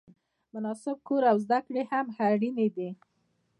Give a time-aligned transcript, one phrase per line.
[0.53, 2.89] مناسب کور او زده کړې هم اړینې دي.